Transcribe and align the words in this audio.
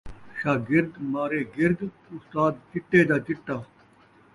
شاگرد 0.39 0.91
مارے 1.11 1.41
گرد، 1.55 1.79
استاد 2.15 2.53
چٹے 2.71 3.01
دا 3.09 3.17
چٹا 3.25 3.57